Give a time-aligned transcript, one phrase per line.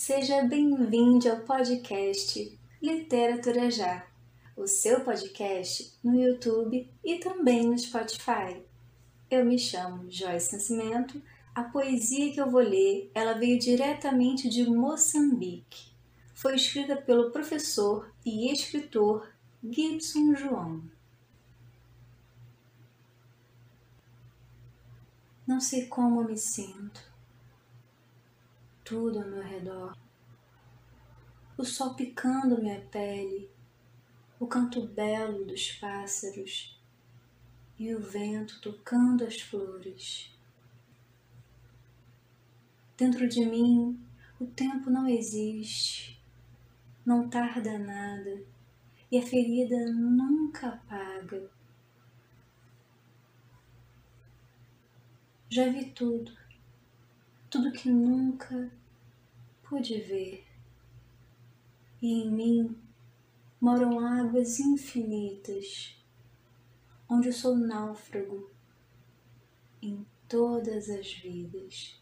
[0.00, 4.06] Seja bem-vindo ao podcast Literatura Já,
[4.56, 8.62] o seu podcast no YouTube e também no Spotify.
[9.28, 11.20] Eu me chamo Joyce Nascimento.
[11.52, 15.90] A poesia que eu vou ler, ela veio diretamente de Moçambique.
[16.32, 19.28] Foi escrita pelo professor e escritor
[19.68, 20.80] Gibson João.
[25.44, 27.17] Não sei como me sinto.
[28.88, 29.94] Tudo ao meu redor.
[31.58, 33.50] O sol picando minha pele,
[34.40, 36.80] o canto belo dos pássaros
[37.78, 40.34] e o vento tocando as flores.
[42.96, 44.00] Dentro de mim,
[44.40, 46.18] o tempo não existe,
[47.04, 48.42] não tarda nada
[49.12, 51.50] e a ferida nunca apaga
[55.50, 56.30] Já vi tudo,
[57.50, 58.70] tudo que nunca
[59.62, 60.46] pude ver.
[62.00, 62.76] E em mim
[63.60, 65.96] moram águas infinitas,
[67.08, 68.50] onde eu sou náufrago
[69.82, 72.00] em todas as vidas.